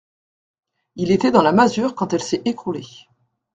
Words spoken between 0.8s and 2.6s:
Il était dans la masure quand elle s'est